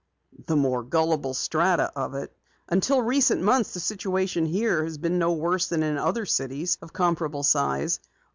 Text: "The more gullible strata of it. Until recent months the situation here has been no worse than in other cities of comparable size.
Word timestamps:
"The 0.47 0.55
more 0.55 0.81
gullible 0.81 1.35
strata 1.35 1.91
of 1.95 2.15
it. 2.15 2.35
Until 2.67 3.03
recent 3.03 3.43
months 3.43 3.75
the 3.75 3.79
situation 3.79 4.47
here 4.47 4.83
has 4.83 4.97
been 4.97 5.19
no 5.19 5.33
worse 5.33 5.67
than 5.69 5.83
in 5.83 5.99
other 5.99 6.25
cities 6.25 6.79
of 6.81 6.91
comparable 6.91 7.43
size. 7.43 7.99